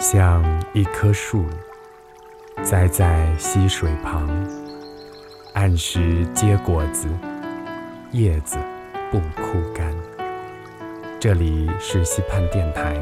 [0.00, 1.44] 像一棵树，
[2.62, 4.26] 栽在溪水旁，
[5.52, 7.06] 按时结果子，
[8.10, 8.56] 叶子
[9.10, 9.94] 不枯干。
[11.20, 12.96] 这里是溪畔电台，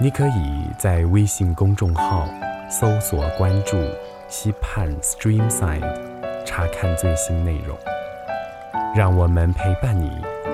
[0.00, 2.28] 你可以在微信公众号
[2.70, 3.76] 搜索关注
[4.30, 5.82] “溪畔 Streamside”，
[6.46, 7.76] 查看最新内容。
[8.94, 10.08] 让我们陪伴你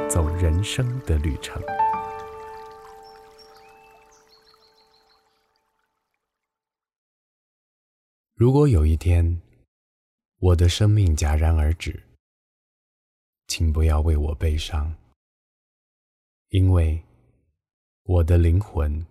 [0.08, 1.60] 走人生的旅程。
[8.40, 9.38] 如果有一天，
[10.38, 12.02] 我的生命戛然而止，
[13.48, 14.96] 请不要为我悲伤，
[16.48, 17.04] 因为
[18.04, 19.04] 我的灵魂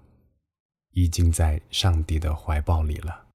[0.94, 3.30] 已经在上帝的怀抱里了。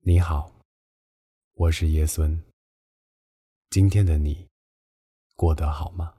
[0.00, 0.52] 你好，
[1.54, 2.38] 我是叶孙。
[3.70, 4.46] 今天的你
[5.34, 6.17] 过得好吗？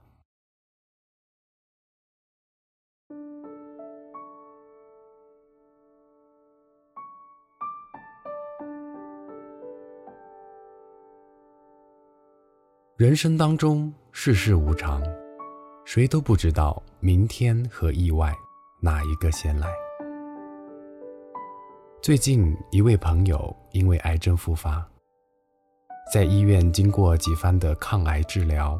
[13.00, 15.02] 人生当中世事无常，
[15.86, 18.30] 谁都不知道明天和意外
[18.82, 19.72] 哪一个先来。
[22.02, 24.86] 最近一位朋友因为癌症复发，
[26.12, 28.78] 在医院经过几番的抗癌治疗，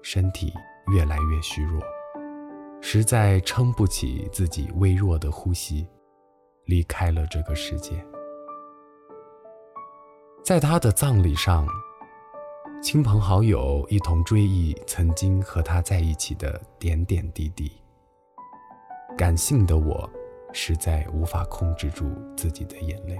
[0.00, 0.54] 身体
[0.92, 1.82] 越来越虚弱，
[2.80, 5.84] 实在撑不起自己微弱的呼吸，
[6.66, 8.00] 离开了这个世界。
[10.44, 11.66] 在他的葬礼上。
[12.82, 17.72] 亲朋好友一同追忆曾经和他在一起的点点滴滴。
[19.16, 20.08] 感性的我，
[20.52, 22.04] 实在无法控制住
[22.36, 23.18] 自己的眼泪。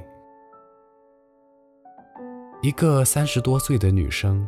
[2.63, 4.47] 一个三十多岁的女生，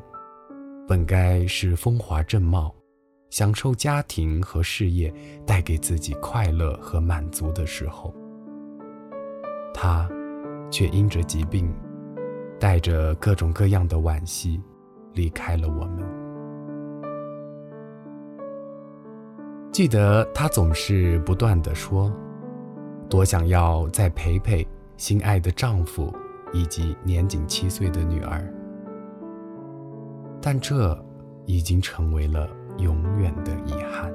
[0.86, 2.72] 本该是风华正茂，
[3.30, 5.12] 享受家庭和事业
[5.46, 8.14] 带给自己快乐和满足的时候，
[9.74, 10.08] 她
[10.70, 11.74] 却因着疾病，
[12.60, 14.60] 带着各种各样的惋惜。
[15.18, 16.06] 离开了我们。
[19.72, 22.10] 记得她总是不断的说，
[23.08, 24.64] 多想要再陪陪
[24.96, 26.14] 心爱的丈夫
[26.52, 28.48] 以及年仅七岁的女儿，
[30.40, 30.96] 但这
[31.46, 34.12] 已经成为了永远的遗憾。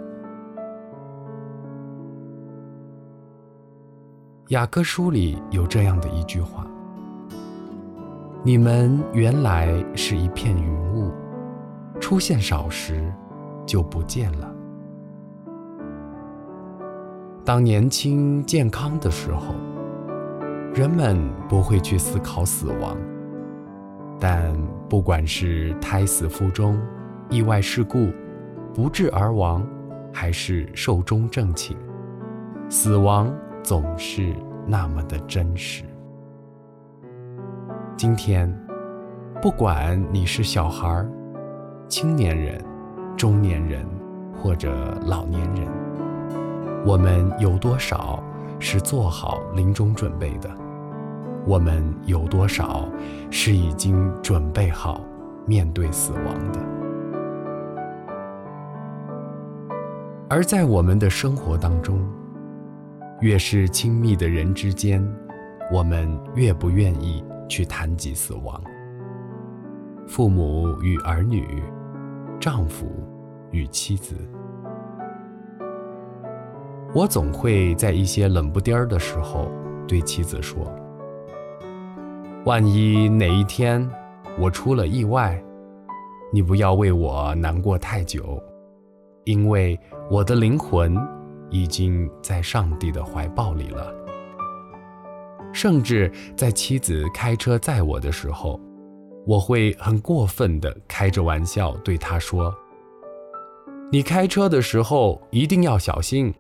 [4.50, 6.66] 雅各书里有这样的一句话。
[8.46, 11.10] 你们原来是一片云雾，
[11.98, 13.10] 出现少时
[13.66, 14.54] 就不见了。
[17.46, 19.56] 当年轻健康的时候，
[20.74, 21.18] 人们
[21.48, 22.98] 不会去思考死亡，
[24.20, 24.54] 但
[24.90, 26.78] 不管是胎死腹中、
[27.30, 28.10] 意外事故、
[28.74, 29.66] 不治而亡，
[30.12, 31.78] 还是寿终正寝，
[32.68, 33.34] 死亡
[33.64, 34.36] 总是
[34.68, 35.86] 那么的真实。
[38.04, 38.54] 今天，
[39.42, 41.08] 不管你是小孩、
[41.88, 42.62] 青年人、
[43.16, 43.88] 中年人
[44.36, 45.66] 或者老年人，
[46.86, 48.22] 我们有多少
[48.60, 50.52] 是做好临终准备的？
[51.48, 52.90] 我们有多少
[53.32, 55.00] 是已经准备好
[55.46, 56.60] 面对死亡的？
[60.30, 62.06] 而在我们的生活当中，
[63.22, 65.02] 越是亲密的人之间，
[65.72, 67.24] 我们越不愿意。
[67.48, 68.62] 去谈及死亡，
[70.08, 71.64] 父母与儿女，
[72.40, 72.88] 丈夫
[73.52, 74.16] 与妻子，
[76.94, 79.52] 我总会在一些冷不丁儿的时候
[79.88, 80.66] 对妻子说
[82.46, 83.88] ：“万一哪一天
[84.40, 85.42] 我出了意外，
[86.32, 88.42] 你不要为我难过太久，
[89.26, 89.80] 因为
[90.10, 90.98] 我的灵魂
[91.50, 93.94] 已经在上帝的怀抱里了。”
[95.54, 98.60] 甚至在妻子开车载我的时候，
[99.26, 102.54] 我会很过分地开着玩笑对她说
[103.92, 106.34] ：“你开车的时候一定要小心，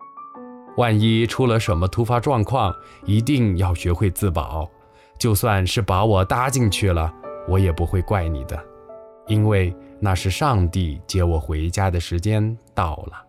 [0.75, 2.73] 万一出了什么突发状况，
[3.05, 4.69] 一定要学会自保。
[5.19, 7.13] 就算是把我搭进去了，
[7.47, 8.61] 我也不会怪你的，
[9.27, 13.23] 因为那是上帝接我回家的时间到了。”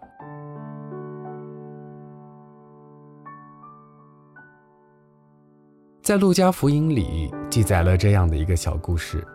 [6.05, 9.27] 在《路加福音》里记载了这样的一个小故事：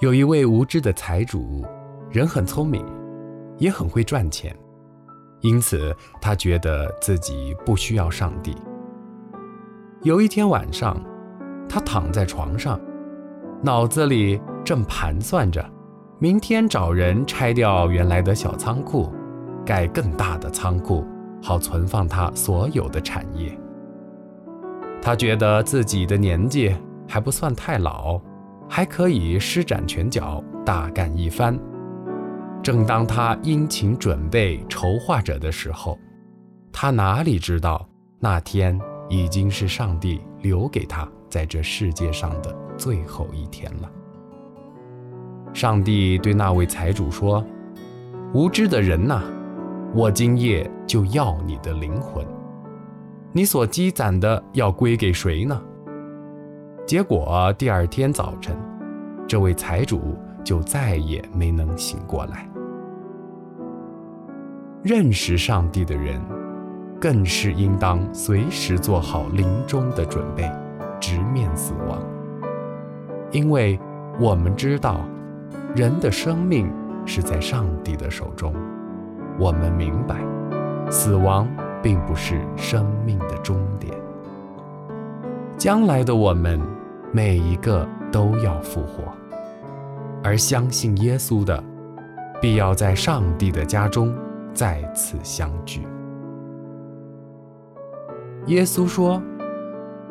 [0.00, 1.62] 有一位无知的财主，
[2.10, 2.82] 人很聪明，
[3.58, 4.56] 也很会赚钱，
[5.40, 8.56] 因此他觉得自己不需要上帝。
[10.00, 10.98] 有一天晚上，
[11.68, 12.80] 他躺在床上，
[13.62, 15.62] 脑子里正盘算着
[16.18, 19.12] 明天找人拆掉原来的小仓库，
[19.62, 21.04] 盖更大的仓库，
[21.42, 23.54] 好存放他所有的产业。
[25.08, 26.70] 他觉得自己的年纪
[27.08, 28.20] 还不算太老，
[28.68, 31.58] 还可以施展拳脚，大干一番。
[32.62, 35.98] 正当他殷勤准备筹划着的时候，
[36.70, 37.88] 他哪里知道
[38.20, 38.78] 那天
[39.08, 43.90] 已经是上帝留给他在这世界上的最后一天了。
[45.54, 47.42] 上帝对那位财主说
[48.34, 49.22] ：“无知的人呐，
[49.94, 52.22] 我今夜就要你的灵魂。”
[53.30, 55.60] 你所积攒的要归给谁呢？
[56.86, 58.56] 结果第二天早晨，
[59.26, 62.48] 这位财主就再也没能醒过来。
[64.82, 66.18] 认识上帝的人，
[66.98, 70.50] 更是应当随时做好临终的准备，
[70.98, 72.02] 直面死亡。
[73.30, 73.78] 因为
[74.18, 75.02] 我们知道，
[75.76, 76.72] 人的生命
[77.04, 78.54] 是在上帝的手中。
[79.38, 80.16] 我们明白，
[80.90, 81.46] 死亡。
[81.82, 83.92] 并不是生命的终点。
[85.56, 86.60] 将来的我们，
[87.12, 89.02] 每一个都要复活，
[90.22, 91.62] 而相信耶稣的，
[92.40, 94.14] 必要在上帝的家中
[94.54, 95.86] 再次相聚。
[98.46, 99.20] 耶稣说：“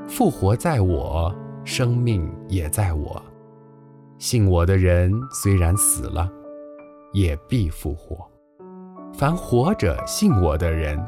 [0.08, 1.34] 复活在我，
[1.64, 3.22] 生命也在我。
[4.20, 6.30] 信我的人，虽然死了，
[7.14, 8.30] 也必复活。
[9.14, 11.02] 凡活着信我的人。”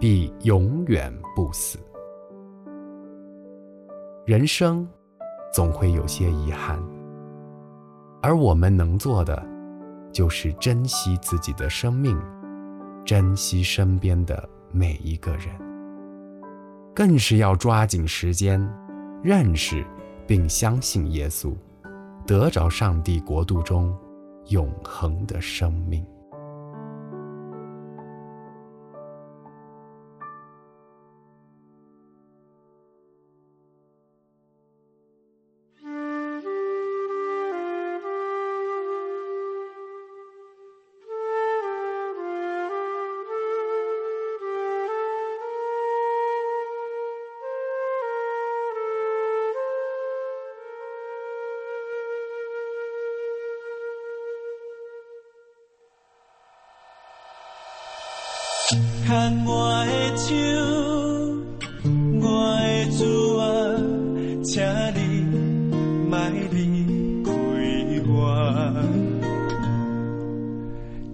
[0.00, 1.78] 必永远不死。
[4.26, 4.88] 人生
[5.52, 6.82] 总会有些遗憾，
[8.22, 9.46] 而我们能做的，
[10.12, 12.18] 就是珍惜自己的生命，
[13.04, 15.48] 珍惜身边的每一个人，
[16.94, 18.60] 更是要抓紧时间，
[19.22, 19.84] 认识
[20.26, 21.54] 并相信耶稣，
[22.26, 23.96] 得着上帝国度中
[24.48, 26.04] 永恒的生命。
[58.66, 60.34] 牵我的手，
[62.22, 62.24] 我
[62.56, 62.64] 的
[62.96, 63.00] 主
[63.36, 63.44] 啊，
[64.42, 64.52] 请
[64.94, 64.98] 你
[66.08, 66.12] 莫
[66.50, 66.56] 离
[67.22, 67.28] 开
[68.08, 68.10] 我。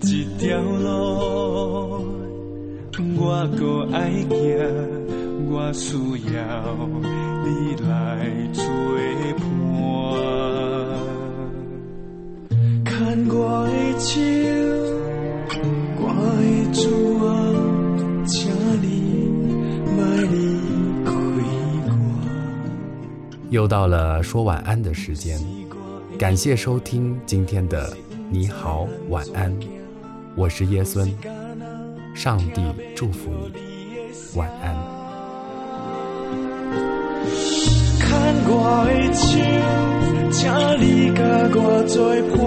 [0.00, 0.08] 这
[0.38, 0.86] 条路
[3.18, 3.20] 我
[3.58, 3.60] 搁
[3.92, 3.96] 爱
[4.28, 4.32] 行，
[5.50, 5.96] 我需
[6.32, 6.38] 要
[7.44, 7.48] 你
[7.84, 7.90] 来
[8.52, 8.62] 作
[9.38, 9.42] 伴。
[12.84, 13.34] 牵我
[13.66, 14.08] 的手，
[23.50, 25.36] 又到了说晚安的时间，
[26.16, 27.92] 感谢收听今天的
[28.30, 29.52] 你好晚安，
[30.36, 31.12] 我是耶孙，
[32.14, 32.62] 上帝
[32.94, 34.72] 祝福你，晚安。
[37.98, 39.36] 看我的手，
[40.30, 40.48] 请
[40.78, 41.20] 你甲
[41.52, 42.39] 我作伴。